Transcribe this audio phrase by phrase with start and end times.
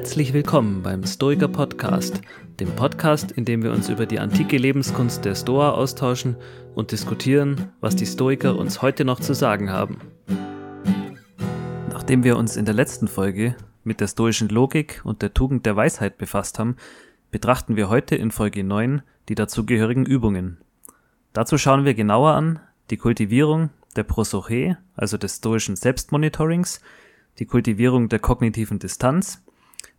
[0.00, 2.22] Herzlich willkommen beim Stoiker Podcast,
[2.58, 6.36] dem Podcast, in dem wir uns über die antike Lebenskunst der Stoa austauschen
[6.74, 10.00] und diskutieren, was die Stoiker uns heute noch zu sagen haben.
[11.90, 15.76] Nachdem wir uns in der letzten Folge mit der stoischen Logik und der Tugend der
[15.76, 16.76] Weisheit befasst haben,
[17.30, 20.62] betrachten wir heute in Folge 9 die dazugehörigen Übungen.
[21.34, 22.58] Dazu schauen wir genauer an
[22.88, 26.80] die Kultivierung der Prosoche, also des stoischen Selbstmonitorings,
[27.38, 29.42] die Kultivierung der kognitiven Distanz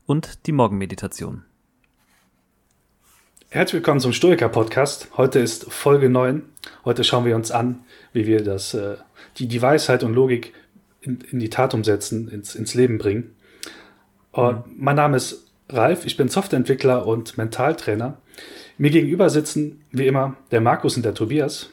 [0.05, 1.43] und die Morgenmeditation.
[3.49, 5.09] Herzlich willkommen zum Stoiker-Podcast.
[5.17, 6.43] Heute ist Folge 9.
[6.85, 7.83] Heute schauen wir uns an,
[8.13, 8.95] wie wir das, äh,
[9.37, 10.53] die, die Weisheit und Logik
[11.01, 13.35] in, in die Tat umsetzen, ins, ins Leben bringen.
[14.31, 14.73] Und mhm.
[14.77, 18.17] Mein Name ist Ralf, ich bin Softwareentwickler und Mentaltrainer.
[18.77, 21.69] Mir gegenüber sitzen, wie immer, der Markus und der Tobias.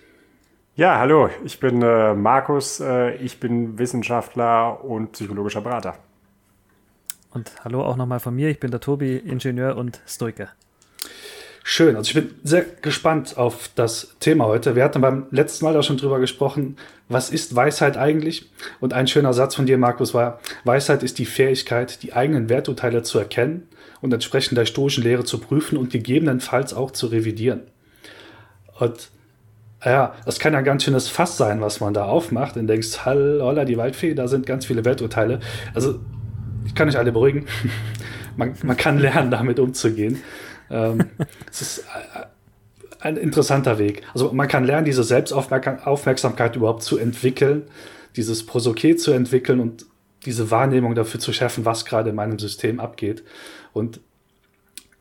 [0.75, 5.99] Ja, hallo, ich bin äh, Markus, äh, ich bin Wissenschaftler und psychologischer Berater.
[7.31, 10.49] Und hallo auch nochmal von mir, ich bin der Tobi, Ingenieur und Stoiker.
[11.63, 14.75] Schön, also ich bin sehr gespannt auf das Thema heute.
[14.75, 16.79] Wir hatten beim letzten Mal auch schon drüber gesprochen,
[17.11, 18.51] was ist Weisheit eigentlich?
[18.81, 23.03] Und ein schöner Satz von dir, Markus, war, Weisheit ist die Fähigkeit, die eigenen Werturteile
[23.03, 23.69] zu erkennen
[24.01, 27.65] und entsprechend der stoischen Lehre zu prüfen und gegebenenfalls auch zu revidieren.
[28.79, 29.11] Und
[29.85, 33.05] ja, das kann ja ein ganz schönes Fass sein, was man da aufmacht und denkst,
[33.05, 35.41] holla, die Waldfee, da sind ganz viele Welturteile.
[35.75, 36.01] Also,
[36.67, 37.47] ich kann euch alle beruhigen.
[38.37, 40.23] man, man kann lernen, damit umzugehen.
[40.71, 41.07] ähm,
[41.51, 42.27] es ist äh,
[43.01, 44.03] ein interessanter Weg.
[44.13, 47.63] Also, man kann lernen, diese Selbstaufmerksamkeit überhaupt zu entwickeln,
[48.17, 49.87] dieses Prosoké zu entwickeln und
[50.25, 53.23] diese Wahrnehmung dafür zu schärfen, was gerade in meinem System abgeht.
[53.73, 54.01] Und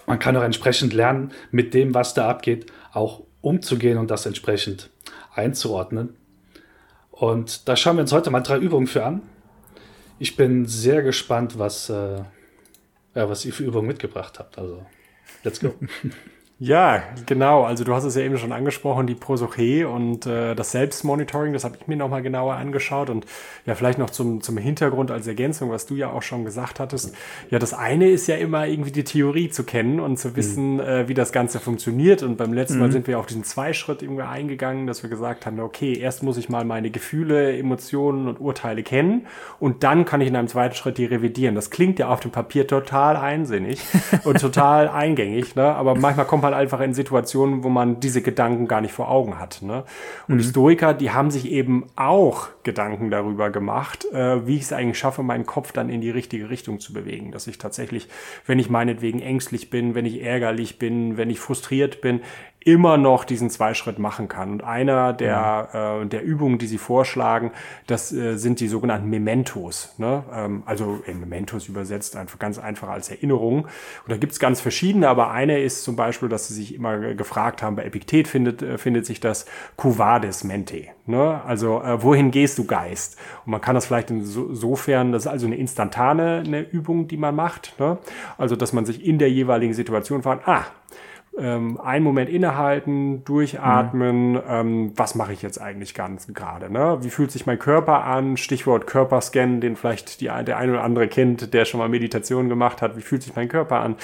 [0.06, 4.90] man kann auch entsprechend lernen, mit dem, was da abgeht, auch umzugehen und das entsprechend
[5.34, 6.16] einzuordnen.
[7.12, 9.22] Und da schauen wir uns heute mal drei Übungen für an.
[10.20, 12.24] Ich bin sehr gespannt, was, äh,
[13.14, 14.58] was ihr für Übungen mitgebracht habt.
[14.58, 14.86] Also,
[15.44, 15.76] let's go.
[16.60, 17.66] Ja, genau.
[17.66, 21.64] Also du hast es ja eben schon angesprochen, die Prosoche und äh, das Selbstmonitoring, das
[21.64, 23.28] habe ich mir nochmal genauer angeschaut und
[23.68, 27.14] ja, vielleicht noch zum, zum Hintergrund als Ergänzung, was du ja auch schon gesagt hattest.
[27.52, 30.80] Ja, das eine ist ja immer irgendwie die Theorie zu kennen und zu wissen, mhm.
[30.80, 32.24] äh, wie das Ganze funktioniert.
[32.24, 32.82] Und beim letzten mhm.
[32.82, 36.38] Mal sind wir auf diesen Zweischritt irgendwie eingegangen, dass wir gesagt haben, okay, erst muss
[36.38, 39.28] ich mal meine Gefühle, Emotionen und Urteile kennen
[39.60, 41.54] und dann kann ich in einem zweiten Schritt die revidieren.
[41.54, 43.80] Das klingt ja auf dem Papier total einsinnig
[44.24, 45.66] und total eingängig, ne?
[45.66, 49.40] aber manchmal kommt man einfach in Situationen, wo man diese Gedanken gar nicht vor Augen
[49.40, 49.62] hat.
[49.62, 49.84] Ne?
[50.28, 50.40] Und mhm.
[50.40, 55.24] Historiker, die haben sich eben auch Gedanken darüber gemacht, äh, wie ich es eigentlich schaffe,
[55.24, 57.32] meinen Kopf dann in die richtige Richtung zu bewegen.
[57.32, 58.08] Dass ich tatsächlich,
[58.46, 62.22] wenn ich meinetwegen ängstlich bin, wenn ich ärgerlich bin, wenn ich frustriert bin,
[62.68, 64.52] immer noch diesen Zweischritt machen kann.
[64.52, 66.02] Und einer der, ja.
[66.02, 67.52] äh, der Übungen, die sie vorschlagen,
[67.88, 69.96] das äh, sind die sogenannten Mementos.
[69.98, 70.24] Ne?
[70.34, 73.64] Ähm, also in Mementos übersetzt einfach ganz einfach als Erinnerung.
[73.64, 73.70] Und
[74.10, 77.78] da gibt's ganz verschiedene, aber eine ist zum Beispiel, dass sie sich immer gefragt haben,
[77.78, 79.46] bei Epiktet findet, äh, findet sich das
[79.78, 80.88] Cuvades Mente.
[81.06, 81.42] Ne?
[81.46, 83.18] Also äh, wohin gehst du Geist?
[83.46, 87.34] Und man kann das vielleicht insofern, das ist also eine instantane eine Übung, die man
[87.34, 87.80] macht.
[87.80, 87.98] Ne?
[88.38, 90.66] Also dass man sich in der jeweiligen Situation fragt, ah,
[91.40, 94.42] ähm, einen Moment innehalten, durchatmen, mhm.
[94.48, 96.72] ähm, was mache ich jetzt eigentlich ganz gerade?
[96.72, 96.98] Ne?
[97.02, 98.38] Wie fühlt sich mein Körper an?
[98.38, 102.82] Stichwort Körperscan, den vielleicht die, der eine oder andere kennt, der schon mal Meditation gemacht
[102.82, 102.98] hat.
[102.98, 103.96] Wie fühlt sich mein Körper an?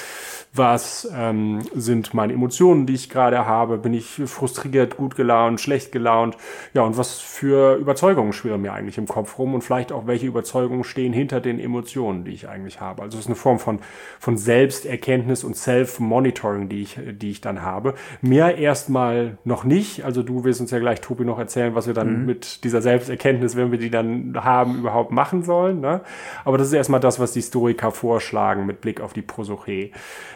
[0.54, 3.78] Was ähm, sind meine Emotionen, die ich gerade habe?
[3.80, 6.38] Bin ich frustriert, gut gelaunt, schlecht gelaunt?
[6.74, 9.56] Ja, und was für Überzeugungen schwirren mir eigentlich im Kopf rum?
[9.56, 13.02] Und vielleicht auch, welche Überzeugungen stehen hinter den Emotionen, die ich eigentlich habe?
[13.02, 13.80] Also es ist eine Form von,
[14.20, 17.94] von Selbsterkenntnis und Self-Monitoring, die ich, die ich dann habe.
[18.22, 20.04] Mehr erstmal noch nicht.
[20.04, 22.26] Also du wirst uns ja gleich, Tobi, noch erzählen, was wir dann mhm.
[22.26, 25.82] mit dieser Selbsterkenntnis, wenn wir die dann haben, überhaupt machen sollen.
[25.82, 26.02] Ne?
[26.46, 29.92] Aber das ist erstmal das, was die Historiker vorschlagen mit Blick auf die Prosoche.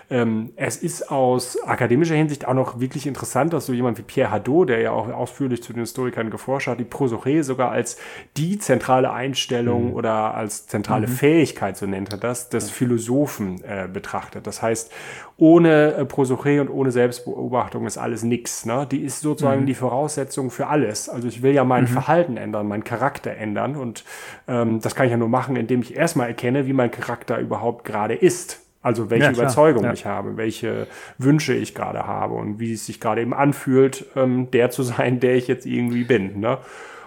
[0.10, 4.32] Ähm, es ist aus akademischer Hinsicht auch noch wirklich interessant, dass so jemand wie Pierre
[4.32, 7.98] Hadot, der ja auch ausführlich zu den Historikern geforscht hat, die Prosoche sogar als
[8.38, 9.94] die zentrale Einstellung mhm.
[9.96, 11.12] oder als zentrale mhm.
[11.12, 14.48] Fähigkeit, so nennt er das, des Philosophen äh, betrachtet.
[14.48, 14.92] Das heißt,
[15.38, 18.66] ohne äh, Prosoche und ohne Selbstbeobachtung ist alles nix.
[18.66, 18.88] Ne?
[18.90, 19.66] Die ist sozusagen mhm.
[19.68, 21.10] die Voraussetzung für alles.
[21.10, 21.90] Also ich will ja mein mhm.
[21.90, 24.04] Verhalten ändern, meinen Charakter ändern und
[24.48, 27.86] ähm, das kann ich ja nur machen, indem ich erstmal erkenne, wie mein Charakter überhaupt
[27.86, 28.62] gerade ist.
[28.82, 29.94] Also welche ja, Überzeugung ja.
[29.94, 30.88] ich habe, welche
[31.18, 35.20] Wünsche ich gerade habe und wie es sich gerade eben anfühlt, ähm, der zu sein,
[35.20, 36.40] der ich jetzt irgendwie bin.
[36.40, 36.58] Ne?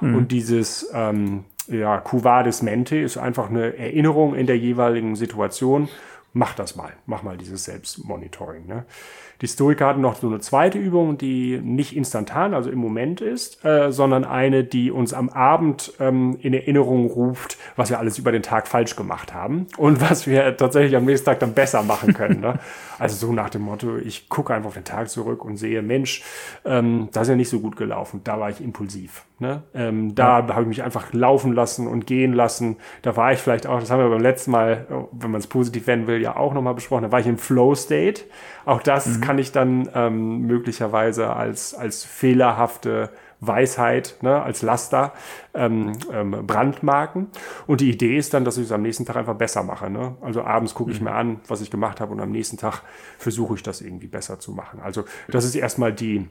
[0.01, 0.15] Mhm.
[0.15, 5.89] Und dieses ähm, ja, Cuvades Mente ist einfach eine Erinnerung in der jeweiligen Situation
[6.33, 8.67] mach das mal, mach mal dieses Selbstmonitoring.
[8.67, 8.87] Ne?
[9.41, 13.65] Die Stoiker hatten noch so eine zweite Übung, die nicht instantan, also im Moment ist,
[13.65, 18.33] äh, sondern eine, die uns am Abend ähm, in Erinnerung ruft, was wir alles über
[18.33, 22.15] den Tag falsch gemacht haben und was wir tatsächlich am nächsten Tag dann besser machen
[22.15, 22.41] können.
[22.41, 22.59] Ne?
[22.99, 26.23] Also so nach dem Motto, ich gucke einfach auf den Tag zurück und sehe, Mensch,
[26.67, 29.25] ähm, das ist ja nicht so gut gelaufen, da war ich impulsiv.
[29.39, 29.63] Ne?
[29.73, 30.49] Ähm, da ja.
[30.49, 32.77] habe ich mich einfach laufen lassen und gehen lassen.
[33.01, 35.87] Da war ich vielleicht auch, das haben wir beim letzten Mal, wenn man es positiv
[35.87, 38.25] wenden will, ja auch nochmal besprochen, da war ich im Flow-State.
[38.67, 39.23] Auch das mhm.
[39.31, 45.13] Kann ich dann ähm, möglicherweise als, als fehlerhafte Weisheit, ne, als Laster
[45.55, 47.29] ähm, ähm, brandmarken.
[47.69, 49.89] Und die Idee ist dann, dass ich es am nächsten Tag einfach besser mache.
[49.89, 50.17] Ne?
[50.21, 51.05] Also abends gucke ich mhm.
[51.05, 52.83] mir an, was ich gemacht habe und am nächsten Tag
[53.19, 54.81] versuche ich das irgendwie besser zu machen.
[54.81, 56.27] Also das ist erstmal die,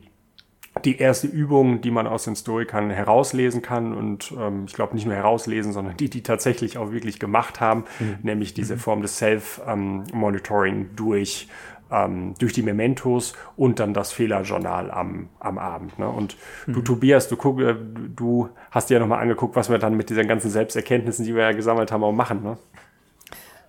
[0.84, 5.06] die erste Übung, die man aus den Stoikern herauslesen kann und ähm, ich glaube nicht
[5.06, 8.18] nur herauslesen, sondern die, die tatsächlich auch wirklich gemacht haben, mhm.
[8.24, 8.80] nämlich diese mhm.
[8.80, 11.48] Form des Self-Monitoring durch
[11.92, 15.98] ähm, durch die Mementos und dann das Fehlerjournal am, am Abend.
[16.00, 16.08] Ne?
[16.08, 16.38] Und
[16.68, 16.74] mhm.
[16.74, 17.76] du, Tobias, du, guck, äh,
[18.16, 21.44] du hast dir ja nochmal angeguckt, was wir dann mit diesen ganzen Selbsterkenntnissen, die wir
[21.44, 22.44] ja gesammelt haben, auch machen.
[22.44, 22.58] Ne?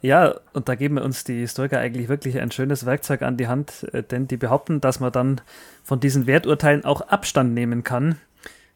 [0.02, 3.48] Ja, und da geben wir uns die Historiker eigentlich wirklich ein schönes Werkzeug an die
[3.48, 5.40] Hand, äh, denn die behaupten, dass man dann
[5.84, 8.16] von diesen Werturteilen auch Abstand nehmen kann.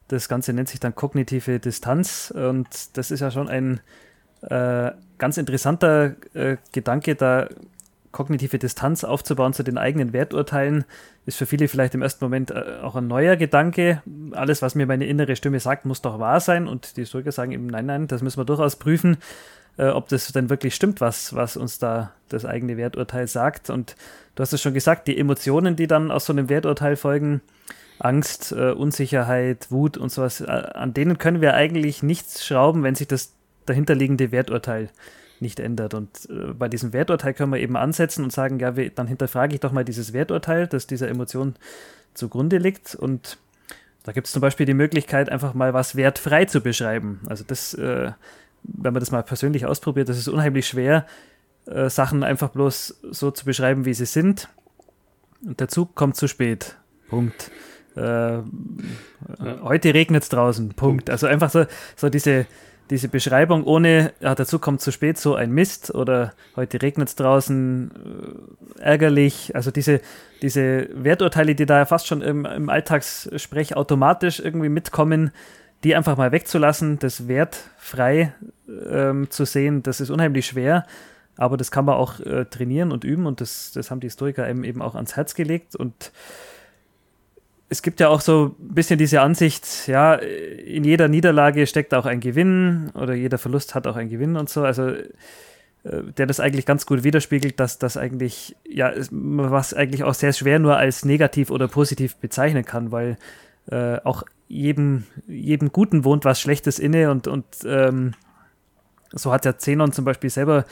[0.08, 3.80] Das Ganze nennt sich dann kognitive Distanz und das ist ja schon ein
[4.42, 7.48] äh, ganz interessanter äh, Gedanke, da
[8.14, 10.86] kognitive Distanz aufzubauen zu den eigenen Werturteilen,
[11.26, 14.02] ist für viele vielleicht im ersten Moment äh, auch ein neuer Gedanke.
[14.32, 17.52] Alles, was mir meine innere Stimme sagt, muss doch wahr sein und die Historiker sagen
[17.52, 19.18] eben, nein, nein, das müssen wir durchaus prüfen
[19.76, 23.70] äh, ob das denn wirklich stimmt, was, was uns da das eigene Werturteil sagt.
[23.70, 23.96] Und
[24.34, 27.40] du hast es schon gesagt, die Emotionen, die dann aus so einem Werturteil folgen,
[27.98, 32.94] Angst, äh, Unsicherheit, Wut und sowas, äh, an denen können wir eigentlich nichts schrauben, wenn
[32.94, 33.34] sich das
[33.66, 34.90] dahinterliegende Werturteil
[35.44, 35.94] nicht ändert.
[35.94, 39.54] Und äh, bei diesem Werturteil können wir eben ansetzen und sagen, ja, wir, dann hinterfrage
[39.54, 41.54] ich doch mal dieses Werturteil, das dieser Emotion
[42.14, 42.96] zugrunde liegt.
[42.96, 43.38] Und
[44.02, 47.20] da gibt es zum Beispiel die Möglichkeit, einfach mal was wertfrei zu beschreiben.
[47.26, 48.10] Also das äh,
[48.64, 51.06] wenn man das mal persönlich ausprobiert, das ist unheimlich schwer,
[51.66, 54.48] äh, Sachen einfach bloß so zu beschreiben, wie sie sind.
[55.44, 56.76] Und der Zug kommt zu spät.
[57.08, 57.50] Punkt.
[57.96, 58.44] Äh, ja.
[59.62, 60.70] Heute regnet es draußen.
[60.70, 61.10] Punkt.
[61.10, 62.46] Also einfach so, so diese,
[62.90, 67.08] diese Beschreibung ohne, ja, der Zug kommt zu spät, so ein Mist oder heute regnet
[67.08, 67.90] es draußen,
[68.78, 69.54] äh, ärgerlich.
[69.54, 70.00] Also diese,
[70.42, 75.30] diese Werturteile, die da fast schon im, im Alltagssprech automatisch irgendwie mitkommen,
[75.82, 78.32] die einfach mal wegzulassen, das wertfrei
[78.90, 80.86] ähm, zu sehen, das ist unheimlich schwer.
[81.36, 84.48] Aber das kann man auch äh, trainieren und üben und das, das haben die Historiker
[84.48, 85.74] eben, eben auch ans Herz gelegt.
[85.74, 86.12] Und
[87.68, 92.06] es gibt ja auch so ein bisschen diese Ansicht, ja, in jeder Niederlage steckt auch
[92.06, 94.62] ein Gewinn oder jeder Verlust hat auch einen Gewinn und so.
[94.62, 94.90] Also
[95.84, 100.32] äh, der das eigentlich ganz gut widerspiegelt, dass das eigentlich, ja, was eigentlich auch sehr
[100.32, 103.18] schwer nur als negativ oder positiv bezeichnen kann, weil
[103.70, 108.12] äh, auch jedem, jedem Guten wohnt was Schlechtes inne und, und ähm,
[109.12, 110.64] so hat der Zenon zum Beispiel selber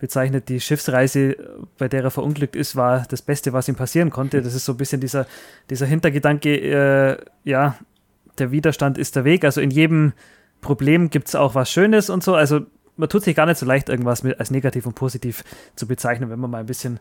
[0.00, 1.36] bezeichnet, die Schiffsreise,
[1.78, 4.42] bei der er verunglückt ist, war das Beste, was ihm passieren konnte.
[4.42, 5.26] Das ist so ein bisschen dieser,
[5.68, 7.76] dieser Hintergedanke, äh, ja,
[8.38, 9.44] der Widerstand ist der Weg.
[9.44, 10.12] Also in jedem
[10.60, 12.34] Problem gibt es auch was Schönes und so.
[12.34, 12.62] Also
[12.96, 15.44] man tut sich gar nicht so leicht, irgendwas mit, als negativ und positiv
[15.76, 16.98] zu bezeichnen, wenn man mal ein bisschen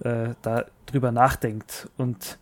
[0.00, 1.88] äh, darüber nachdenkt.
[1.96, 2.38] Und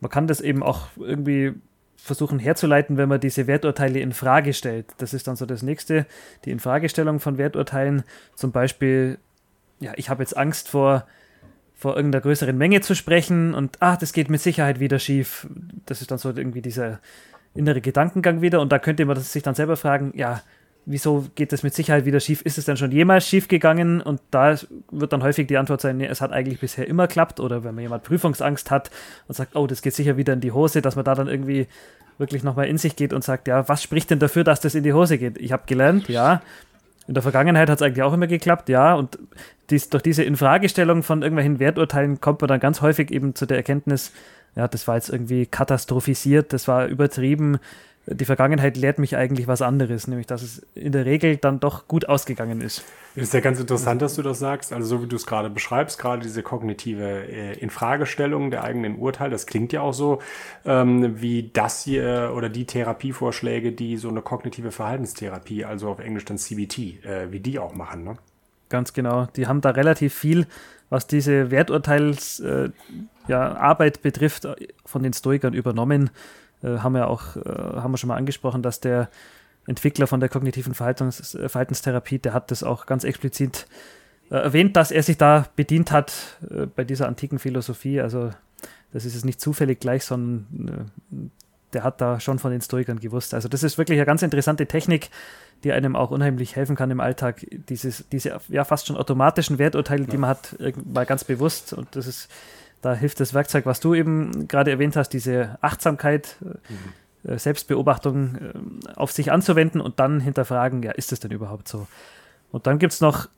[0.00, 1.54] man kann das eben auch irgendwie
[2.02, 4.86] versuchen herzuleiten, wenn man diese Werturteile in Frage stellt.
[4.98, 6.04] Das ist dann so das nächste,
[6.44, 8.02] die Infragestellung von Werturteilen.
[8.34, 9.18] Zum Beispiel,
[9.78, 11.06] ja, ich habe jetzt Angst vor,
[11.74, 15.46] vor irgendeiner größeren Menge zu sprechen und ach, das geht mit Sicherheit wieder schief.
[15.86, 16.98] Das ist dann so irgendwie dieser
[17.54, 20.42] innere Gedankengang wieder und da könnte man sich dann selber fragen, ja,
[20.84, 22.42] wieso geht das mit Sicherheit wieder schief?
[22.42, 24.00] Ist es denn schon jemals schief gegangen?
[24.00, 24.56] Und da
[24.90, 27.40] wird dann häufig die Antwort sein, nee, es hat eigentlich bisher immer klappt.
[27.40, 28.90] Oder wenn man jemand Prüfungsangst hat
[29.28, 31.66] und sagt, oh, das geht sicher wieder in die Hose, dass man da dann irgendwie
[32.18, 34.82] wirklich nochmal in sich geht und sagt, ja, was spricht denn dafür, dass das in
[34.82, 35.38] die Hose geht?
[35.38, 36.42] Ich habe gelernt, ja.
[37.08, 38.94] In der Vergangenheit hat es eigentlich auch immer geklappt, ja.
[38.94, 39.18] Und
[39.70, 43.56] dies, durch diese Infragestellung von irgendwelchen Werturteilen kommt man dann ganz häufig eben zu der
[43.56, 44.12] Erkenntnis,
[44.54, 47.58] ja, das war jetzt irgendwie katastrophisiert, das war übertrieben,
[48.06, 51.86] die Vergangenheit lehrt mich eigentlich was anderes, nämlich dass es in der Regel dann doch
[51.86, 52.82] gut ausgegangen ist.
[53.14, 54.72] Es ist ja ganz interessant, dass du das sagst.
[54.72, 59.30] Also so wie du es gerade beschreibst, gerade diese kognitive äh, Infragestellung der eigenen Urteile,
[59.30, 60.20] das klingt ja auch so
[60.64, 66.24] ähm, wie das hier oder die Therapievorschläge, die so eine kognitive Verhaltenstherapie, also auf Englisch
[66.24, 68.02] dann CBT, äh, wie die auch machen.
[68.02, 68.16] Ne?
[68.68, 69.26] Ganz genau.
[69.36, 70.46] Die haben da relativ viel,
[70.90, 72.72] was diese Werturteilsarbeit
[73.28, 74.48] äh, ja, betrifft,
[74.84, 76.10] von den Stoikern übernommen
[76.62, 79.08] äh, haben wir auch, äh, haben wir schon mal angesprochen, dass der
[79.66, 83.66] Entwickler von der kognitiven Verhaltens, äh, Verhaltenstherapie, der hat das auch ganz explizit
[84.30, 88.00] äh, erwähnt, dass er sich da bedient hat äh, bei dieser antiken Philosophie.
[88.00, 88.30] Also
[88.92, 90.90] das ist es nicht zufällig gleich, sondern
[91.72, 93.32] der hat da schon von den Stoikern gewusst.
[93.32, 95.08] Also das ist wirklich eine ganz interessante Technik,
[95.64, 97.46] die einem auch unheimlich helfen kann im Alltag.
[97.50, 101.72] Dieses, diese ja fast schon automatischen Werturteile, die man hat, mal ganz bewusst.
[101.72, 102.28] Und das ist,
[102.82, 107.38] da hilft das Werkzeug, was du eben gerade erwähnt hast, diese Achtsamkeit, mhm.
[107.38, 111.86] Selbstbeobachtung äh, auf sich anzuwenden und dann hinterfragen, ja, ist das denn überhaupt so?
[112.50, 113.28] Und dann gibt es noch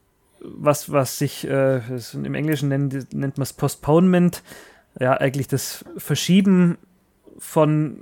[0.40, 1.80] was, was sich äh,
[2.14, 4.42] im Englischen nennt, nennt man es Postponement,
[4.98, 6.78] ja, eigentlich das Verschieben
[7.38, 7.98] von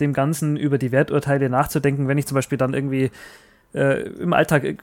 [0.00, 3.10] dem Ganzen über die Werturteile nachzudenken, wenn ich zum Beispiel dann irgendwie
[3.74, 4.76] äh, im Alltag äh,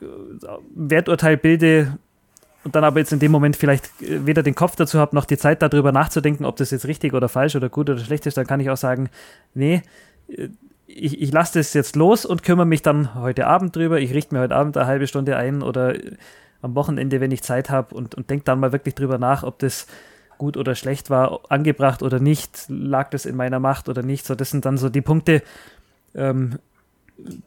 [0.73, 1.97] Werturteil bilde
[2.63, 5.25] und dann aber jetzt in dem Moment vielleicht äh, weder den Kopf dazu habe, noch
[5.25, 8.37] die Zeit darüber nachzudenken, ob das jetzt richtig oder falsch oder gut oder schlecht ist,
[8.37, 9.09] dann kann ich auch sagen,
[9.53, 9.81] nee,
[10.29, 10.49] äh,
[10.87, 13.99] ich, ich lasse das jetzt los und kümmere mich dann heute Abend drüber.
[13.99, 15.93] Ich richte mir heute Abend eine halbe Stunde ein oder
[16.61, 19.59] am Wochenende, wenn ich Zeit habe und, und denke dann mal wirklich drüber nach, ob
[19.59, 19.87] das
[20.37, 24.25] gut oder schlecht war, angebracht oder nicht, lag das in meiner Macht oder nicht.
[24.25, 25.43] So, das sind dann so die Punkte,
[26.15, 26.57] ähm,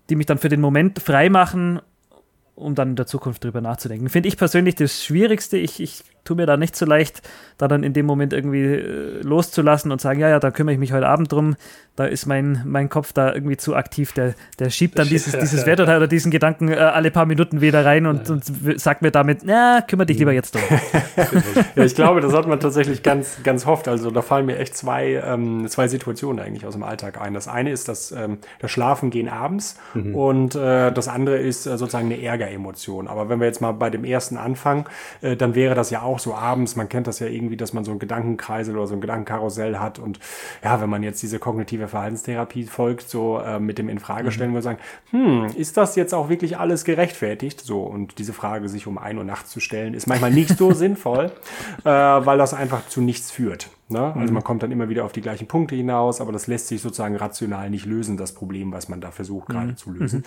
[0.09, 1.81] die mich dann für den Moment frei machen,
[2.55, 4.09] um dann in der Zukunft drüber nachzudenken.
[4.09, 5.57] Finde ich persönlich das Schwierigste.
[5.57, 7.23] Ich, ich tue mir da nicht so leicht,
[7.57, 10.79] da dann in dem Moment irgendwie äh, loszulassen und sagen, ja, ja, da kümmere ich
[10.79, 11.57] mich heute Abend drum.
[11.97, 14.13] Da ist mein, mein Kopf da irgendwie zu aktiv.
[14.13, 17.85] Der, der schiebt dann dieses, dieses Werturteil oder diesen Gedanken äh, alle paar Minuten wieder
[17.85, 18.45] rein und, und
[18.81, 20.63] sagt mir damit, na, kümmere dich lieber jetzt drum.
[21.75, 23.89] ja, ich glaube, das hat man tatsächlich ganz, ganz oft.
[23.89, 27.35] Also da fallen mir echt zwei, ähm, zwei Situationen eigentlich aus dem Alltag ein.
[27.35, 30.15] Das eine ist das, ähm, das Schlafen gehen abends mhm.
[30.15, 33.09] und äh, das andere ist äh, sozusagen eine Ärgeremotion.
[33.09, 34.85] Aber wenn wir jetzt mal bei dem ersten anfangen,
[35.21, 37.73] äh, dann wäre das ja auch auch so abends, man kennt das ja irgendwie, dass
[37.73, 40.21] man so ein Gedankenkreisel oder so ein Gedankenkarussell hat und
[40.63, 44.55] ja, wenn man jetzt diese kognitive Verhaltenstherapie folgt, so äh, mit dem Infragestellen, mhm.
[44.55, 44.79] würde sagen,
[45.11, 47.61] hm, ist das jetzt auch wirklich alles gerechtfertigt?
[47.61, 50.73] So, und diese Frage sich um ein Uhr nachts zu stellen, ist manchmal nicht so
[50.73, 51.33] sinnvoll,
[51.85, 53.69] äh, weil das einfach zu nichts führt.
[53.93, 54.15] Ne?
[54.15, 54.35] Also mhm.
[54.35, 57.17] man kommt dann immer wieder auf die gleichen Punkte hinaus, aber das lässt sich sozusagen
[57.17, 59.77] rational nicht lösen, das Problem, was man da versucht gerade mhm.
[59.77, 60.19] zu lösen.
[60.21, 60.25] Mhm.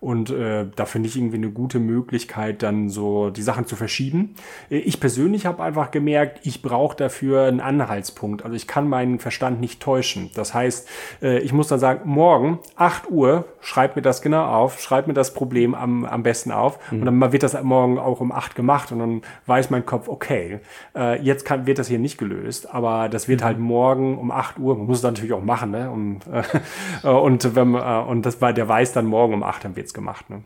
[0.00, 4.34] Und äh, da finde ich irgendwie eine gute Möglichkeit, dann so die Sachen zu verschieben.
[4.70, 8.42] Äh, ich persönlich habe einfach gemerkt, ich brauche dafür einen Anhaltspunkt.
[8.42, 10.30] Also ich kann meinen Verstand nicht täuschen.
[10.34, 10.88] Das heißt,
[11.22, 15.14] äh, ich muss dann sagen, morgen 8 Uhr, schreib mir das genau auf, schreib mir
[15.14, 16.78] das Problem am, am besten auf.
[16.90, 17.00] Mhm.
[17.00, 20.60] Und dann wird das morgen auch um 8 gemacht und dann weiß mein Kopf, okay,
[20.96, 24.58] äh, jetzt kann, wird das hier nicht gelöst, aber das wird halt morgen um 8
[24.58, 25.90] Uhr, man muss es natürlich auch machen, ne?
[25.90, 26.20] Und,
[27.02, 30.28] äh, und, wenn, äh, und das der weiß dann morgen um 8, dann wird's gemacht.
[30.30, 30.42] Ne?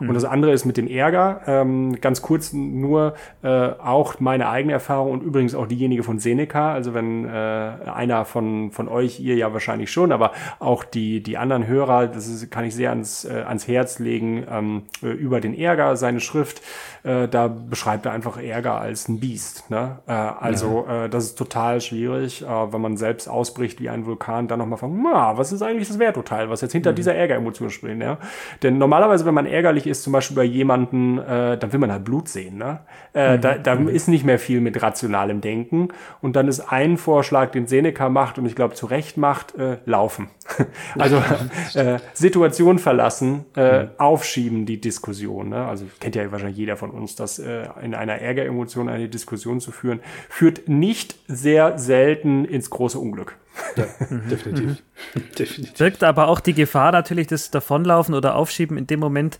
[0.00, 1.40] Und das andere ist mit dem Ärger.
[1.46, 6.72] Ähm, ganz kurz nur äh, auch meine eigene Erfahrung und übrigens auch diejenige von Seneca.
[6.72, 11.36] Also wenn äh, einer von, von euch, ihr ja wahrscheinlich schon, aber auch die, die
[11.36, 15.40] anderen Hörer, das ist, kann ich sehr ans, äh, ans Herz legen, ähm, äh, über
[15.40, 16.62] den Ärger, seine Schrift.
[17.02, 19.70] Äh, da beschreibt er einfach Ärger als ein Biest.
[19.70, 19.98] Ne?
[20.06, 21.04] Äh, also ja.
[21.04, 24.78] äh, das ist total schwierig, äh, wenn man selbst ausbricht wie ein Vulkan, dann nochmal
[24.78, 26.96] fragen, was ist eigentlich das Werturteil, was jetzt hinter mhm.
[26.96, 28.00] dieser Ärgeremotion spielt.
[28.00, 28.18] Ja?
[28.62, 32.04] Denn normalerweise, wenn man ärgerlich ist, zum Beispiel bei jemanden, äh, dann will man halt
[32.04, 32.58] Blut sehen.
[32.58, 32.80] Ne?
[33.14, 33.40] Äh, mhm.
[33.40, 33.88] Da, da mhm.
[33.88, 35.88] ist nicht mehr viel mit rationalem Denken.
[36.20, 39.78] Und dann ist ein Vorschlag, den Seneca macht und ich glaube zu Recht macht, äh,
[39.84, 40.28] laufen.
[40.98, 41.22] also
[41.74, 43.88] äh, Situation verlassen, äh, mhm.
[43.98, 45.50] aufschieben die Diskussion.
[45.50, 45.66] Ne?
[45.66, 49.72] Also kennt ja wahrscheinlich jeder von uns, dass äh, in einer Ärgeremotion eine Diskussion zu
[49.72, 53.36] führen, führt nicht sehr selten ins große Unglück.
[53.76, 53.84] Ja,
[54.30, 54.82] definitiv.
[55.14, 55.22] Mhm.
[55.38, 55.80] definitiv.
[55.80, 59.38] Wirkt aber auch die Gefahr natürlich das Davonlaufen oder Aufschieben in dem Moment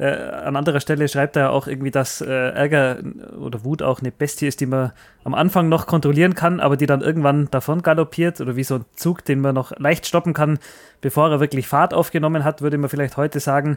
[0.00, 3.00] äh, an anderer Stelle schreibt er auch irgendwie, dass äh, Ärger
[3.38, 4.92] oder Wut auch eine Bestie ist, die man
[5.24, 8.84] am Anfang noch kontrollieren kann, aber die dann irgendwann davon galoppiert oder wie so ein
[8.96, 10.58] Zug, den man noch leicht stoppen kann,
[11.02, 13.76] bevor er wirklich Fahrt aufgenommen hat, würde man vielleicht heute sagen.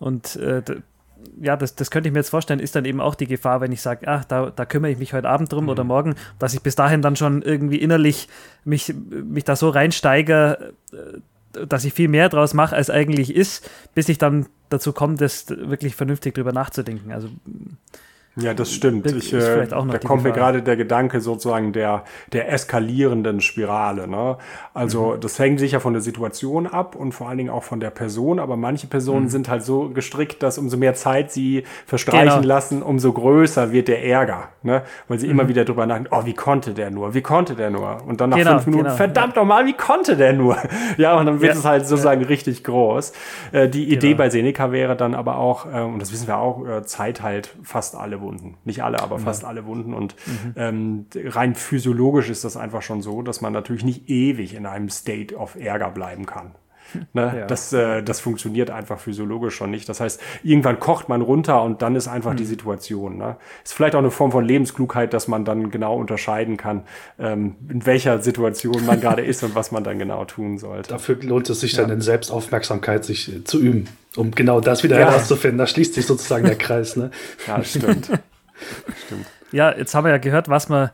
[0.00, 0.62] Und äh,
[1.40, 3.72] ja, das, das könnte ich mir jetzt vorstellen, ist dann eben auch die Gefahr, wenn
[3.72, 5.70] ich sage, ah, da, da kümmere ich mich heute Abend drum mhm.
[5.70, 8.28] oder morgen, dass ich bis dahin dann schon irgendwie innerlich
[8.64, 13.68] mich, mich da so reinsteige, äh, dass ich viel mehr draus mache, als eigentlich ist,
[13.94, 17.12] bis ich dann dazu kommt, das wirklich vernünftig drüber nachzudenken.
[17.12, 17.28] Also
[18.36, 19.10] ja, das stimmt.
[19.12, 24.08] Ich, äh, da kommt mir gerade der Gedanke sozusagen der, der eskalierenden Spirale.
[24.08, 24.38] Ne?
[24.72, 25.20] Also mhm.
[25.20, 28.38] das hängt sicher von der Situation ab und vor allen Dingen auch von der Person,
[28.38, 29.28] aber manche Personen mhm.
[29.28, 32.54] sind halt so gestrickt, dass umso mehr Zeit sie verstreichen genau.
[32.54, 34.48] lassen, umso größer wird der Ärger.
[34.62, 34.82] Ne?
[35.08, 35.32] Weil sie mhm.
[35.32, 37.98] immer wieder drüber nachdenken, oh, wie konnte der nur, wie konnte der nur?
[38.06, 39.42] Und dann nach genau, fünf Minuten, genau, verdammt ja.
[39.42, 40.56] nochmal, wie konnte der nur?
[40.96, 41.58] ja, und dann wird ja.
[41.58, 42.28] es halt sozusagen ja.
[42.28, 43.12] richtig groß.
[43.52, 44.18] Äh, die Idee genau.
[44.18, 47.54] bei Seneca wäre dann aber auch, äh, und das wissen wir auch, äh, Zeit halt
[47.62, 48.56] fast alle Wunden.
[48.64, 49.92] Nicht alle, aber fast alle Wunden.
[49.94, 50.54] Und mhm.
[50.56, 54.88] ähm, rein physiologisch ist das einfach schon so, dass man natürlich nicht ewig in einem
[54.88, 56.52] State of Ärger bleiben kann.
[57.14, 57.34] Ne?
[57.40, 57.46] Ja.
[57.46, 59.88] Das, äh, das funktioniert einfach physiologisch schon nicht.
[59.88, 62.36] Das heißt, irgendwann kocht man runter und dann ist einfach mhm.
[62.36, 63.18] die Situation.
[63.18, 63.36] Ne?
[63.64, 66.84] Ist vielleicht auch eine Form von Lebensklugheit, dass man dann genau unterscheiden kann,
[67.18, 70.88] ähm, in welcher Situation man gerade ist und was man dann genau tun sollte.
[70.88, 71.82] Dafür lohnt es sich ja.
[71.82, 75.10] dann in Selbstaufmerksamkeit, sich äh, zu üben, um genau das wieder ja.
[75.10, 75.58] herauszufinden.
[75.58, 76.96] Da schließt sich sozusagen der Kreis.
[76.96, 77.10] Ne?
[77.46, 78.06] Ja, stimmt.
[79.06, 79.26] stimmt.
[79.50, 80.90] Ja, jetzt haben wir ja gehört, was man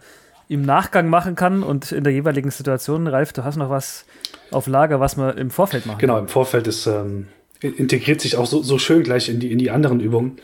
[0.49, 3.07] im Nachgang machen kann und in der jeweiligen Situation.
[3.07, 4.07] Ralf, du hast noch was
[4.50, 7.28] auf Lager, was man im Vorfeld machen Genau, im Vorfeld ist, ähm,
[7.61, 10.38] integriert sich auch so, so schön gleich in die, in die anderen Übungen.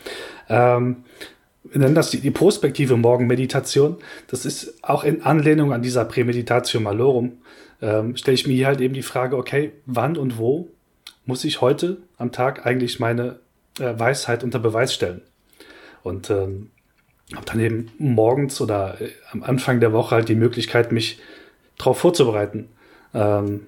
[0.47, 0.97] Ähm,
[1.63, 3.97] wir nennen das die, die prospektive Morgenmeditation.
[4.27, 7.39] Das ist auch in Anlehnung an dieser Prämeditatio Malorum.
[7.81, 10.69] Ähm, Stelle ich mir hier halt eben die Frage, okay, wann und wo
[11.25, 13.39] muss ich heute am Tag eigentlich meine
[13.79, 15.21] äh, Weisheit unter Beweis stellen?
[16.03, 16.69] Und ähm,
[17.33, 21.19] habe dann eben morgens oder äh, am Anfang der Woche halt die Möglichkeit, mich
[21.77, 22.69] darauf vorzubereiten.
[23.13, 23.61] Ähm,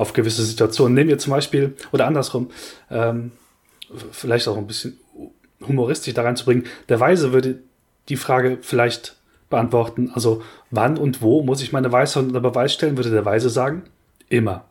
[0.00, 0.94] auf gewisse Situationen.
[0.94, 2.50] Nehmen wir zum Beispiel, oder andersrum,
[2.90, 3.32] ähm,
[4.12, 4.98] vielleicht auch ein bisschen
[5.66, 7.58] humoristisch daran zu bringen, der Weise würde
[8.08, 9.16] die Frage vielleicht
[9.50, 13.50] beantworten, also wann und wo muss ich meine Weisheit unter Beweis stellen, würde der Weise
[13.50, 13.82] sagen,
[14.28, 14.64] immer.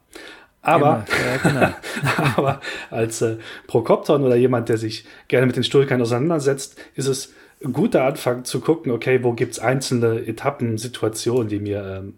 [0.61, 1.05] Aber,
[1.43, 1.73] ja, genau.
[2.35, 7.33] aber als äh, Prokopton oder jemand, der sich gerne mit den Stoikern auseinandersetzt, ist es
[7.61, 12.13] guter Anfang zu gucken, okay, wo gibt es einzelne Etappen, Situationen, die mir, ähm,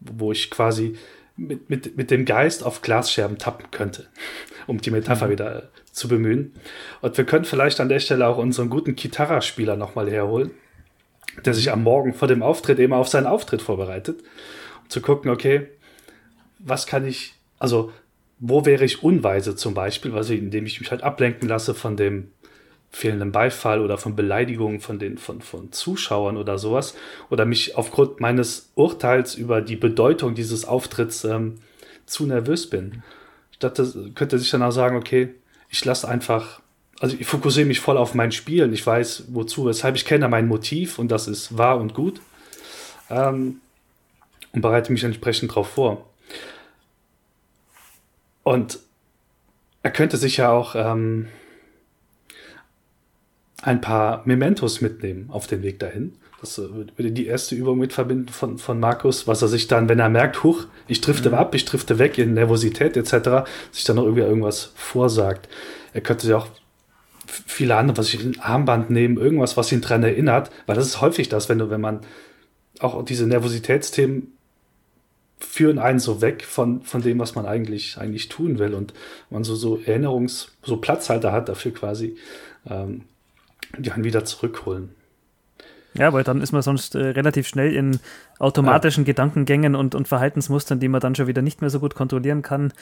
[0.00, 0.96] wo ich quasi
[1.36, 4.06] mit, mit, mit dem Geist auf Glasscherben tappen könnte,
[4.66, 5.30] um die Metapher mhm.
[5.30, 6.52] wieder äh, zu bemühen.
[7.00, 10.50] Und wir können vielleicht an der Stelle auch unseren guten Gitarraspieler nochmal herholen,
[11.44, 14.22] der sich am Morgen vor dem Auftritt eben auf seinen Auftritt vorbereitet,
[14.82, 15.68] um zu gucken, okay,
[16.58, 17.92] was kann ich, also
[18.38, 22.30] wo wäre ich unweise zum Beispiel, also indem ich mich halt ablenken lasse von dem
[22.94, 26.94] fehlenden Beifall oder von Beleidigungen von den von, von Zuschauern oder sowas
[27.28, 31.56] oder mich aufgrund meines Urteils über die Bedeutung dieses Auftritts ähm,
[32.06, 33.02] zu nervös bin.
[33.50, 33.80] Statt
[34.14, 35.34] könnte sich dann auch sagen, okay,
[35.70, 36.60] ich lasse einfach,
[37.00, 40.28] also ich fokussiere mich voll auf mein Spiel und ich weiß, wozu, weshalb ich kenne
[40.28, 42.20] mein Motiv und das ist wahr und gut
[43.10, 43.60] ähm,
[44.52, 46.08] und bereite mich entsprechend darauf vor.
[48.44, 48.78] Und
[49.82, 51.28] er könnte sich ja auch ähm,
[53.64, 56.14] ein paar Mementos mitnehmen auf den Weg dahin.
[56.40, 59.88] Das äh, würde die erste Übung mit verbinden von, von Markus, was er sich dann,
[59.88, 61.36] wenn er merkt, huch, ich drifte mhm.
[61.36, 65.48] ab, ich drifte weg in Nervosität etc., sich dann noch irgendwie irgendwas vorsagt.
[65.94, 66.48] Er könnte sich auch
[67.26, 71.00] viele andere, was ich ein Armband nehmen, irgendwas, was ihn dran erinnert, weil das ist
[71.00, 72.00] häufig das, wenn du, wenn man
[72.80, 74.34] auch diese Nervositätsthemen
[75.38, 78.92] führen einen so weg von, von dem, was man eigentlich, eigentlich tun will und
[79.30, 82.16] man so, so Erinnerungs-, so Platzhalter hat dafür quasi.
[82.68, 83.02] Ähm,
[83.78, 84.94] die einen wieder zurückholen.
[85.96, 88.00] Ja, weil dann ist man sonst äh, relativ schnell in
[88.40, 89.06] automatischen ja.
[89.06, 92.72] Gedankengängen und, und Verhaltensmustern, die man dann schon wieder nicht mehr so gut kontrollieren kann.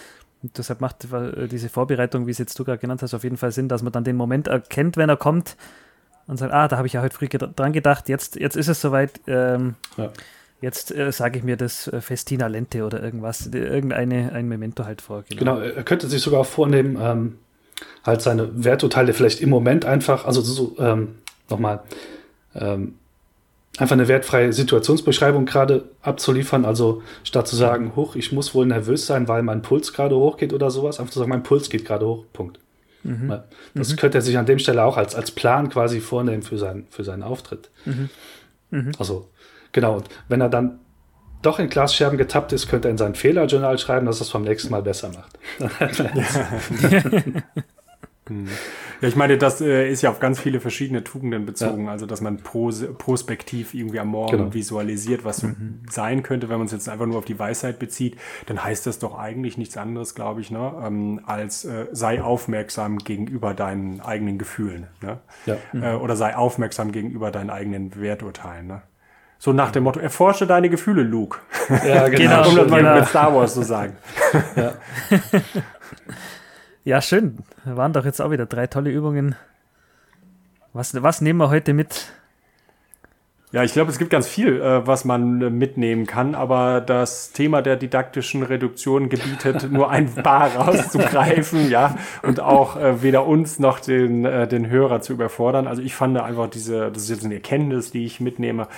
[0.43, 3.37] Und deshalb macht äh, diese Vorbereitung, wie es jetzt du gerade genannt hast, auf jeden
[3.37, 5.57] Fall Sinn, dass man dann den Moment erkennt, wenn er kommt
[6.27, 8.81] und sagt, ah, da habe ich ja heute früh dran gedacht, jetzt, jetzt ist es
[8.81, 9.21] soweit.
[9.27, 10.11] Ähm, ja.
[10.63, 15.01] Jetzt äh, sage ich mir das äh, Festina Lente oder irgendwas, irgendeine ein Memento halt
[15.01, 15.25] vor.
[15.29, 15.57] Genau.
[15.57, 17.39] genau, er könnte sich sogar vornehmen, ähm,
[18.05, 21.17] halt seine Werturteile vielleicht im Moment einfach, also so, ähm,
[21.49, 21.83] nochmal,
[22.55, 22.95] ähm,
[23.79, 26.65] einfach eine wertfreie Situationsbeschreibung gerade abzuliefern.
[26.65, 30.53] Also statt zu sagen, hoch, ich muss wohl nervös sein, weil mein Puls gerade hochgeht
[30.53, 32.25] oder sowas, einfach zu sagen, mein Puls geht gerade hoch.
[32.33, 32.59] Punkt.
[33.05, 33.41] Mhm.
[33.75, 33.97] Das mhm.
[33.97, 37.05] könnte er sich an dem Stelle auch als, als Plan quasi vornehmen für, sein, für
[37.05, 37.71] seinen Auftritt.
[37.85, 38.11] Mhm.
[38.71, 38.93] mhm.
[38.99, 39.29] Also,
[39.73, 39.97] genau.
[39.97, 40.79] Und wenn er dann
[41.41, 44.43] doch in Glasscherben getappt ist, könnte er in sein Fehlerjournal schreiben, dass er es beim
[44.43, 45.39] nächsten Mal besser macht.
[48.29, 48.47] Hm.
[49.01, 51.87] Ja, ich meine, das äh, ist ja auf ganz viele verschiedene Tugenden bezogen.
[51.87, 51.91] Ja.
[51.91, 54.55] Also, dass man pros prospektiv irgendwie am Morgen genau.
[54.55, 55.81] visualisiert, was mhm.
[55.91, 59.01] sein könnte, wenn man es jetzt einfach nur auf die Weisheit bezieht, dann heißt das
[59.01, 60.73] doch eigentlich nichts anderes, glaube ich, ne?
[60.85, 64.87] Ähm, als äh, sei aufmerksam gegenüber deinen eigenen Gefühlen.
[65.01, 65.19] Ne?
[65.47, 65.57] Ja.
[65.73, 65.83] Mhm.
[65.83, 68.69] Äh, oder sei aufmerksam gegenüber deinen eigenen Werturteilen.
[68.69, 68.83] Ne?
[69.39, 71.41] So nach dem Motto, erforsche deine Gefühle, Luke.
[71.85, 72.49] Ja, genau.
[72.49, 72.95] um das mal genau.
[72.95, 73.97] mit Star Wars zu sagen.
[74.55, 74.75] Ja.
[76.85, 77.39] Ja, schön.
[77.65, 79.37] Waren doch jetzt auch wieder drei tolle Übungen.
[80.73, 82.13] Was, was nehmen wir heute mit?
[83.53, 87.33] Ja, ich glaube, es gibt ganz viel, äh, was man äh, mitnehmen kann, aber das
[87.33, 93.59] Thema der didaktischen Reduktion gebietet, nur ein paar rauszugreifen, ja, und auch äh, weder uns
[93.59, 95.67] noch den, äh, den Hörer zu überfordern.
[95.67, 98.69] Also ich fand einfach diese, das ist jetzt eine Erkenntnis, die ich mitnehme,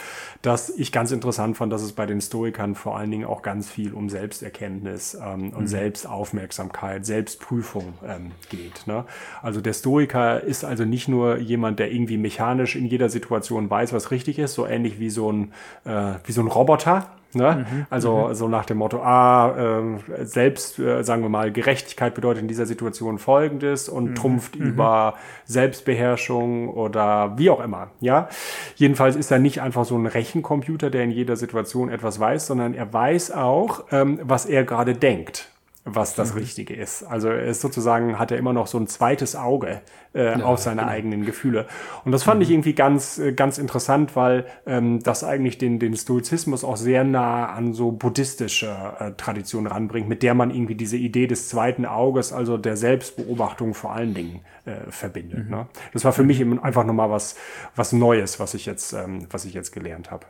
[0.43, 3.71] dass ich ganz interessant fand, dass es bei den Stoikern vor allen Dingen auch ganz
[3.71, 5.67] viel um Selbsterkenntnis ähm, und mhm.
[5.69, 8.87] Selbstaufmerksamkeit, Selbstprüfung ähm, geht.
[8.87, 9.05] Ne?
[9.41, 13.93] Also der Stoiker ist also nicht nur jemand, der irgendwie mechanisch in jeder Situation weiß,
[13.93, 15.53] was richtig ist, so ähnlich wie so ein,
[15.85, 17.67] äh, wie so ein Roboter, Ne?
[17.69, 18.35] Mhm, also mhm.
[18.35, 22.67] so nach dem Motto, ah, äh, selbst, äh, sagen wir mal, Gerechtigkeit bedeutet in dieser
[22.67, 24.15] Situation folgendes und mhm.
[24.15, 24.67] trumpft mhm.
[24.67, 27.89] über Selbstbeherrschung oder wie auch immer.
[28.01, 28.29] Ja,
[28.77, 32.75] jedenfalls ist er nicht einfach so ein Rechencomputer, der in jeder Situation etwas weiß, sondern
[32.75, 35.51] er weiß auch, ähm, was er gerade denkt
[35.85, 36.41] was das mhm.
[36.41, 37.03] Richtige ist.
[37.03, 39.83] Also er ist sozusagen, hat er immer noch so ein zweites Auge
[40.15, 40.93] äh, ja, auf seine genau.
[40.93, 41.67] eigenen Gefühle.
[42.05, 42.43] Und das fand mhm.
[42.43, 47.05] ich irgendwie ganz, äh, ganz interessant, weil ähm, das eigentlich den, den Stoizismus auch sehr
[47.05, 51.85] nah an so buddhistische äh, Traditionen ranbringt, mit der man irgendwie diese Idee des zweiten
[51.85, 55.45] Auges, also der Selbstbeobachtung vor allen Dingen äh, verbindet.
[55.45, 55.51] Mhm.
[55.51, 55.67] Ne?
[55.93, 57.37] Das war für mich eben einfach nochmal was,
[57.77, 60.25] was Neues, was ich jetzt, ähm, was ich jetzt gelernt habe.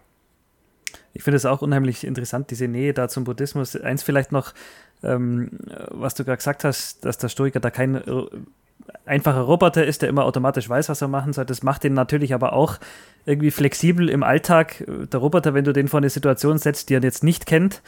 [1.16, 3.76] Ich finde es auch unheimlich interessant, diese Nähe da zum Buddhismus.
[3.76, 4.52] Eins vielleicht noch,
[5.04, 5.50] ähm,
[5.90, 8.02] was du gerade gesagt hast, dass der Stoiker da kein äh,
[9.06, 11.44] einfacher Roboter ist, der immer automatisch weiß, was er machen soll.
[11.44, 12.78] Das macht ihn natürlich aber auch
[13.26, 14.84] irgendwie flexibel im Alltag.
[14.86, 17.82] Der Roboter, wenn du den vor eine Situation setzt, die er jetzt nicht kennt,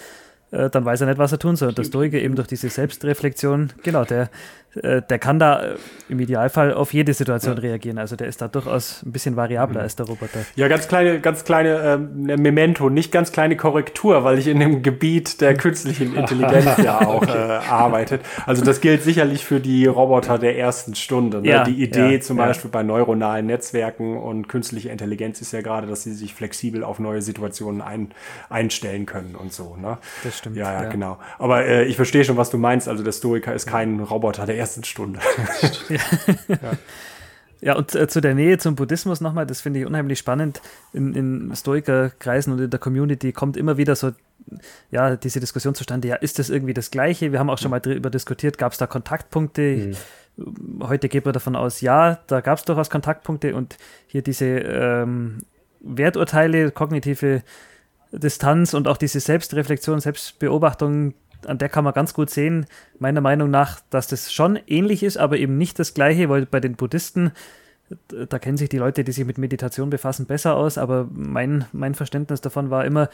[0.51, 1.71] äh, dann weiß er nicht, was er tun soll.
[1.71, 4.31] Und der Stoiker eben durch diese Selbstreflexion, genau, der,
[4.83, 5.75] äh, der kann da äh,
[6.09, 7.63] im Idealfall auf jede Situation ja.
[7.63, 7.99] reagieren.
[7.99, 9.85] Also der ist da durchaus ein bisschen variabler mhm.
[9.85, 10.41] als der Roboter.
[10.55, 14.83] Ja, ganz kleine, ganz kleine ähm, Memento, nicht ganz kleine Korrektur, weil ich in dem
[14.83, 18.23] Gebiet der künstlichen Intelligenz ja auch äh, arbeitet.
[18.45, 21.41] Also das gilt sicherlich für die Roboter der ersten Stunde.
[21.41, 21.49] Ne?
[21.49, 25.87] Ja, die Idee ja, zum Beispiel bei neuronalen Netzwerken und künstlicher Intelligenz ist ja gerade,
[25.87, 28.11] dass sie sich flexibel auf neue Situationen ein,
[28.49, 29.77] einstellen können und so.
[29.77, 29.99] Ne?
[30.23, 30.57] Das stimmt.
[30.57, 31.19] Ja, ja, genau.
[31.39, 32.89] Aber äh, ich verstehe schon, was du meinst.
[32.89, 35.21] Also der Stoiker ist kein Roboter der ersten ersten Stunde.
[35.89, 35.99] ja.
[36.49, 36.73] ja.
[37.61, 37.77] ja.
[37.77, 40.61] und äh, zu der Nähe zum Buddhismus nochmal, das finde ich unheimlich spannend.
[40.93, 44.13] In, in Stoikerkreisen und in der Community kommt immer wieder so,
[44.91, 47.33] ja, diese Diskussion zustande, ja, ist das irgendwie das Gleiche?
[47.33, 49.95] Wir haben auch schon mal darüber diskutiert, gab es da Kontaktpunkte?
[50.39, 50.83] Mhm.
[50.83, 55.39] Heute geht man davon aus, ja, da gab es durchaus Kontaktpunkte und hier diese ähm,
[55.81, 57.43] Werturteile, kognitive
[58.13, 62.67] Distanz und auch diese Selbstreflexion, Selbstbeobachtung, an der kann man ganz gut sehen,
[62.99, 66.61] meiner Meinung nach, dass das schon ähnlich ist, aber eben nicht das gleiche, weil bei
[66.61, 67.33] den Buddhisten,
[68.09, 71.95] da kennen sich die Leute, die sich mit Meditation befassen, besser aus, aber mein, mein
[71.95, 73.09] Verständnis davon war immer,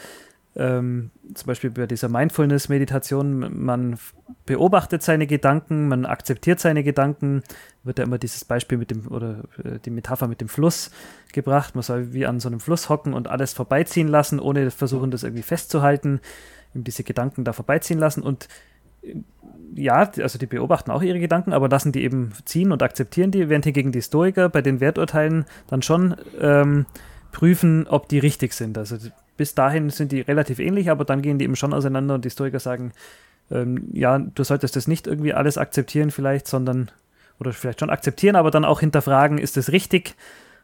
[0.54, 3.98] ähm, zum Beispiel bei dieser Mindfulness-Meditation, man
[4.44, 7.42] beobachtet seine Gedanken, man akzeptiert seine Gedanken,
[7.84, 10.90] wird ja immer dieses Beispiel mit dem, oder äh, die Metapher mit dem Fluss
[11.32, 15.10] gebracht, man soll wie an so einem Fluss hocken und alles vorbeiziehen lassen, ohne versuchen,
[15.10, 16.20] das irgendwie festzuhalten
[16.74, 18.48] diese Gedanken da vorbeiziehen lassen und
[19.02, 19.16] äh,
[19.74, 23.48] ja, also die beobachten auch ihre Gedanken, aber lassen die eben ziehen und akzeptieren die,
[23.48, 26.84] während hingegen die Stoiker bei den Werturteilen dann schon ähm,
[27.32, 28.76] prüfen, ob die richtig sind.
[28.76, 28.98] Also
[29.38, 32.30] bis dahin sind die relativ ähnlich, aber dann gehen die eben schon auseinander und die
[32.30, 32.92] Stoiker sagen,
[33.50, 36.90] ähm, ja, du solltest das nicht irgendwie alles akzeptieren vielleicht, sondern
[37.40, 40.14] oder vielleicht schon akzeptieren, aber dann auch hinterfragen, ist das richtig?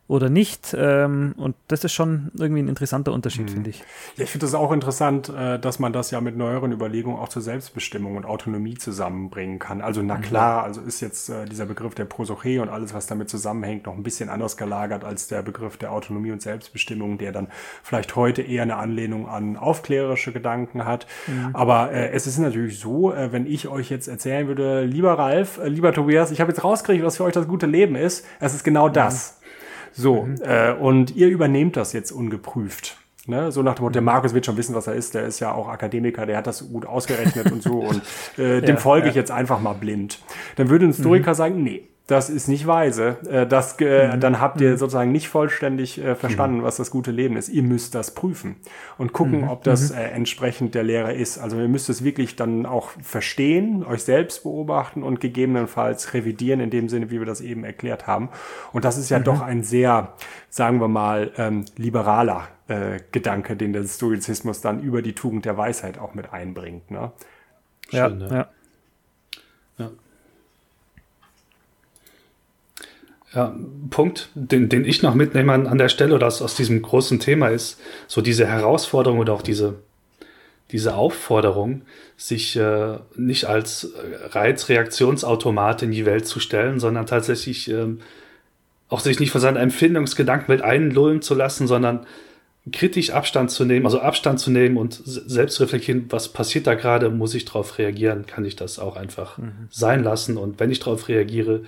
[0.08, 0.74] Oder nicht.
[0.76, 3.48] Ähm, und das ist schon irgendwie ein interessanter Unterschied, mhm.
[3.48, 3.80] finde ich.
[4.16, 7.28] Ja, ich finde es auch interessant, äh, dass man das ja mit neueren Überlegungen auch
[7.28, 9.82] zur Selbstbestimmung und Autonomie zusammenbringen kann.
[9.82, 10.22] Also na mhm.
[10.22, 13.94] klar, also ist jetzt äh, dieser Begriff der Prosoche und alles, was damit zusammenhängt, noch
[13.94, 17.48] ein bisschen anders gelagert als der Begriff der Autonomie und Selbstbestimmung, der dann
[17.82, 21.06] vielleicht heute eher eine Anlehnung an aufklärerische Gedanken hat.
[21.26, 21.50] Mhm.
[21.52, 25.58] Aber äh, es ist natürlich so, äh, wenn ich euch jetzt erzählen würde, lieber Ralf,
[25.58, 28.24] äh, lieber Tobias, ich habe jetzt rausgekriegt, was für euch das gute Leben ist.
[28.40, 29.37] Es ist genau das.
[29.92, 30.36] So, mhm.
[30.42, 32.96] äh, und ihr übernehmt das jetzt ungeprüft.
[33.26, 33.52] Ne?
[33.52, 35.52] So nach dem Motto, der Markus wird schon wissen, was er ist, der ist ja
[35.52, 38.02] auch Akademiker, der hat das gut ausgerechnet und so und
[38.38, 39.10] äh, dem ja, folge ja.
[39.10, 40.20] ich jetzt einfach mal blind.
[40.56, 41.36] Dann würde ein Historiker mhm.
[41.36, 43.18] sagen, nee, das ist nicht weise.
[43.30, 44.20] Äh, das, äh, mhm.
[44.20, 44.76] Dann habt ihr mhm.
[44.78, 46.62] sozusagen nicht vollständig äh, verstanden, mhm.
[46.62, 47.50] was das gute Leben ist.
[47.50, 48.56] Ihr müsst das prüfen
[48.96, 49.48] und gucken, mhm.
[49.48, 49.98] ob das mhm.
[49.98, 51.38] äh, entsprechend der Lehre ist.
[51.38, 56.70] Also ihr müsst es wirklich dann auch verstehen, euch selbst beobachten und gegebenenfalls revidieren in
[56.70, 58.30] dem Sinne, wie wir das eben erklärt haben.
[58.72, 60.14] Und das ist ja doch ein sehr,
[60.48, 65.58] sagen wir mal, ähm, liberaler äh, Gedanke, den der Stoizismus dann über die Tugend der
[65.58, 66.90] Weisheit auch mit einbringt.
[66.90, 67.12] Ne?
[67.90, 68.48] Schön, ja, ja.
[73.34, 73.54] Ja,
[73.90, 77.20] Punkt, den, den ich noch mitnehme an, an der Stelle oder aus, aus diesem großen
[77.20, 79.74] Thema ist, so diese Herausforderung oder auch diese,
[80.70, 81.82] diese Aufforderung,
[82.16, 83.92] sich äh, nicht als
[84.30, 87.86] Reizreaktionsautomat in die Welt zu stellen, sondern tatsächlich äh,
[88.88, 92.06] auch sich nicht von seinen Empfindungsgedankenwelt einlullen zu lassen, sondern
[92.72, 97.10] kritisch Abstand zu nehmen, also Abstand zu nehmen und selbst reflektieren, was passiert da gerade,
[97.10, 99.68] muss ich darauf reagieren, kann ich das auch einfach mhm.
[99.70, 101.62] sein lassen und wenn ich darauf reagiere,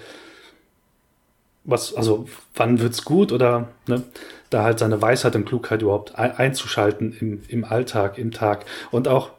[1.70, 4.02] was, also wann wird's gut oder ne,
[4.50, 8.66] da halt seine Weisheit und Klugheit überhaupt einzuschalten im, im Alltag, im Tag.
[8.90, 9.30] Und auch,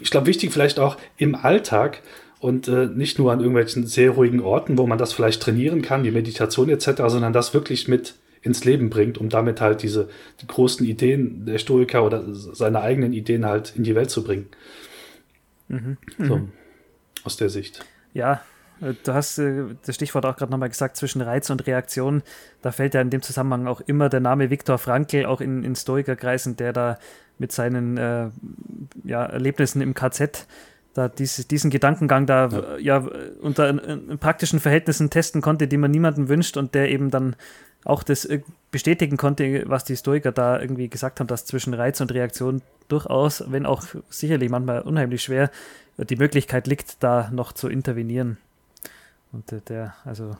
[0.00, 2.02] ich glaube, wichtig vielleicht auch im Alltag
[2.40, 6.04] und äh, nicht nur an irgendwelchen sehr ruhigen Orten, wo man das vielleicht trainieren kann,
[6.04, 10.08] wie Meditation etc., sondern das wirklich mit ins Leben bringt, um damit halt diese
[10.40, 14.48] die großen Ideen der Stoiker oder seine eigenen Ideen halt in die Welt zu bringen.
[15.68, 15.96] Mhm.
[16.18, 16.52] So, mhm.
[17.22, 17.84] aus der Sicht.
[18.12, 18.42] Ja,
[18.82, 22.22] du hast äh, das Stichwort auch gerade nochmal gesagt, zwischen Reiz und Reaktion.
[22.60, 25.76] Da fällt ja in dem Zusammenhang auch immer der Name Viktor Frankl, auch in, in
[25.76, 26.98] Stoikerkreisen, der da
[27.38, 28.28] mit seinen äh,
[29.04, 30.46] ja, Erlebnissen im KZ
[30.94, 33.08] da diese, diesen Gedankengang da ja, ja
[33.40, 37.36] unter in, praktischen Verhältnissen testen konnte, die man niemandem wünscht und der eben dann
[37.84, 42.00] auch das äh, bestätigen konnte, was die Stoiker da irgendwie gesagt haben, dass zwischen Reiz
[42.00, 45.50] und Reaktion durchaus, wenn auch sicherlich manchmal unheimlich schwer,
[45.98, 48.38] die Möglichkeit liegt, da noch zu intervenieren.
[49.32, 50.36] Und äh, der, also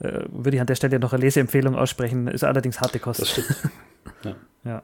[0.00, 3.22] äh, würde ich an der Stelle noch eine Leseempfehlung aussprechen, ist allerdings harte Kost.
[3.22, 3.56] Das stimmt.
[4.24, 4.34] ja.
[4.64, 4.82] ja.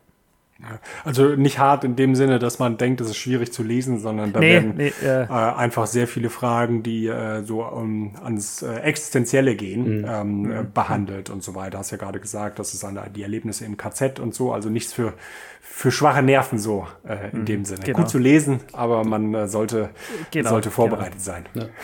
[1.05, 4.33] Also nicht hart in dem Sinne, dass man denkt, es ist schwierig zu lesen, sondern
[4.33, 8.77] da nee, werden nee, äh, einfach sehr viele Fragen, die äh, so um, ans äh,
[8.77, 10.07] Existenzielle gehen, mhm.
[10.09, 10.73] ähm, mhm.
[10.73, 11.79] behandelt und so weiter.
[11.79, 14.93] Hast ja gerade gesagt, das ist eine, die Erlebnisse im KZ und so, also nichts
[14.93, 15.15] für,
[15.61, 17.81] für schwache Nerven so äh, in mhm, dem Sinne.
[17.85, 17.99] Genau.
[17.99, 19.91] Gut zu lesen, aber man äh, sollte,
[20.31, 21.25] genau, sollte vorbereitet genau.
[21.25, 21.45] sein.
[21.55, 21.65] Ja.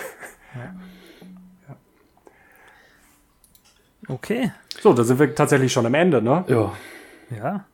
[0.54, 0.74] Ja.
[4.08, 4.52] Okay.
[4.80, 6.44] So, da sind wir tatsächlich schon am Ende, ne?
[6.48, 6.72] Ja.
[7.30, 7.66] Ja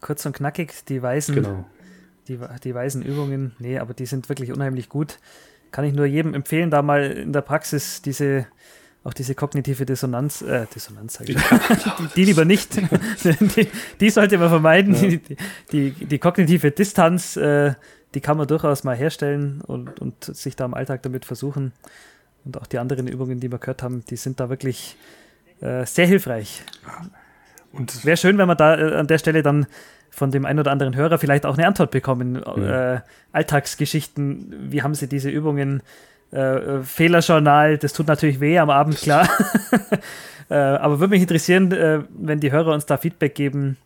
[0.00, 1.64] kurz und knackig, die weißen, genau.
[2.28, 5.18] die, die weißen Übungen, nee, aber die sind wirklich unheimlich gut.
[5.70, 8.46] Kann ich nur jedem empfehlen, da mal in der Praxis diese,
[9.04, 11.60] auch diese kognitive Dissonanz, äh, Dissonanz sage ich, ja,
[11.98, 12.76] die, die, lieber nicht,
[13.24, 13.68] die,
[14.00, 15.08] die, sollte man vermeiden, ja.
[15.08, 15.36] die,
[15.72, 17.74] die, die, kognitive Distanz, äh,
[18.14, 21.72] die kann man durchaus mal herstellen und, und sich da im Alltag damit versuchen.
[22.48, 24.96] Und auch die anderen Übungen, die wir gehört haben, die sind da wirklich
[25.60, 26.62] äh, sehr hilfreich.
[27.72, 29.66] Und wäre schön, wenn wir da äh, an der Stelle dann
[30.08, 32.42] von dem einen oder anderen Hörer vielleicht auch eine Antwort bekommen.
[32.56, 32.94] Ja.
[32.94, 33.00] Äh,
[33.32, 35.82] Alltagsgeschichten, wie haben Sie diese Übungen?
[36.32, 39.28] Äh, äh Fehlerjournal, das tut natürlich weh am Abend, klar.
[40.48, 43.76] äh, aber würde mich interessieren, äh, wenn die Hörer uns da Feedback geben,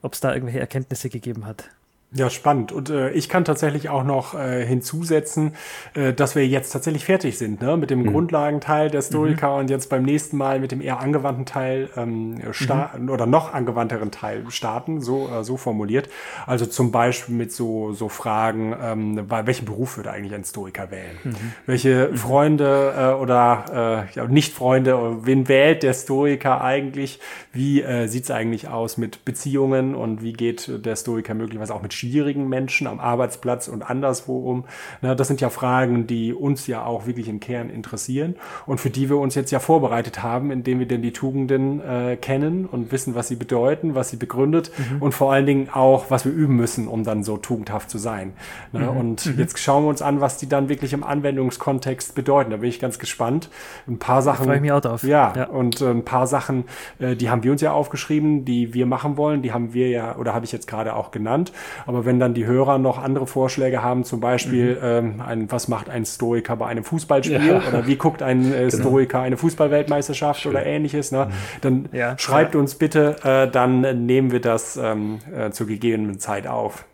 [0.00, 1.64] ob es da irgendwelche Erkenntnisse gegeben hat.
[2.12, 2.70] Ja, spannend.
[2.70, 5.54] Und äh, ich kann tatsächlich auch noch äh, hinzusetzen,
[5.94, 7.76] äh, dass wir jetzt tatsächlich fertig sind, ne?
[7.76, 8.12] Mit dem mhm.
[8.12, 9.60] Grundlagenteil der Stoica mhm.
[9.60, 13.10] und jetzt beim nächsten Mal mit dem eher angewandten Teil ähm, starten mhm.
[13.10, 16.08] oder noch angewandteren Teil starten, so, äh, so formuliert.
[16.46, 21.18] Also zum Beispiel mit so, so Fragen, ähm, welchen Beruf würde eigentlich ein Stoiker wählen?
[21.24, 21.34] Mhm.
[21.66, 22.16] Welche mhm.
[22.16, 27.18] Freunde äh, oder äh, ja, Nicht-Freunde, wen wählt der Stoiker eigentlich?
[27.52, 31.82] Wie äh, sieht es eigentlich aus mit Beziehungen und wie geht der Stoiker möglicherweise auch
[31.82, 34.64] mit schwierigen Menschen am Arbeitsplatz und anderswo um?
[35.02, 38.90] Na, das sind ja Fragen, die uns ja auch wirklich im Kern interessieren und für
[38.90, 42.92] die wir uns jetzt ja vorbereitet haben, indem wir denn die Tugenden äh, kennen und
[42.92, 45.02] wissen, was sie bedeuten, was sie begründet mhm.
[45.02, 48.32] und vor allen Dingen auch, was wir üben müssen, um dann so tugendhaft zu sein.
[48.72, 48.80] Ne?
[48.80, 48.96] Mhm.
[48.96, 49.38] Und mhm.
[49.38, 52.50] jetzt schauen wir uns an, was die dann wirklich im Anwendungskontext bedeuten.
[52.50, 53.50] Da bin ich ganz gespannt.
[53.86, 54.44] Ein paar Sachen.
[54.46, 55.02] Freue ich mich auch drauf.
[55.02, 55.44] Ja, ja.
[55.48, 56.64] und äh, ein paar Sachen,
[56.98, 59.42] äh, die haben wir uns ja aufgeschrieben, die wir machen wollen.
[59.42, 61.52] Die haben wir ja, oder habe ich jetzt gerade auch genannt.
[61.86, 64.80] Aber wenn dann die Hörer noch andere Vorschläge haben, zum Beispiel, mhm.
[64.82, 67.62] ähm, ein, was macht ein Stoiker bei einem Fußballspiel ja.
[67.68, 68.88] oder wie guckt ein äh, genau.
[68.88, 70.50] Stoiker eine Fußballweltmeisterschaft Schön.
[70.50, 71.26] oder ähnliches, ne?
[71.26, 71.32] Mhm.
[71.60, 76.46] dann ja, schreibt uns bitte, äh, dann nehmen wir das ähm, äh, zur gegebenen Zeit
[76.46, 76.84] auf.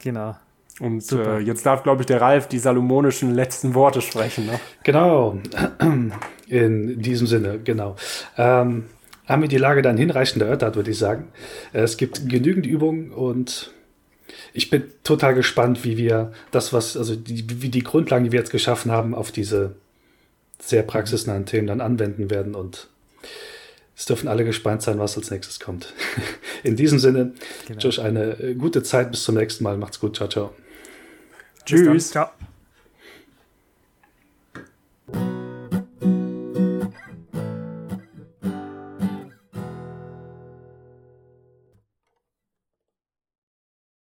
[0.00, 0.36] Genau.
[0.80, 4.46] Und äh, jetzt darf, glaube ich, der Ralf die salomonischen letzten Worte sprechen.
[4.46, 4.60] Ne?
[4.84, 5.38] Genau,
[6.48, 7.96] in diesem Sinne, genau.
[8.36, 8.84] Ähm,
[9.26, 11.28] haben wir die Lage dann hinreichend erörtert, würde ich sagen.
[11.72, 13.72] Es gibt genügend Übungen und
[14.52, 18.38] ich bin total gespannt, wie wir das, was, also die, wie die Grundlagen, die wir
[18.38, 19.74] jetzt geschaffen haben, auf diese
[20.60, 22.88] sehr praxisnahen Themen dann anwenden werden und
[23.96, 25.92] es dürfen alle gespannt sein, was als nächstes kommt.
[26.62, 27.32] In diesem Sinne,
[27.66, 27.80] genau.
[27.80, 29.76] Josh, eine gute Zeit bis zum nächsten Mal.
[29.76, 30.16] Macht's gut.
[30.16, 30.54] Ciao, ciao.
[31.64, 32.10] Tschüss.
[32.10, 32.30] Ciao.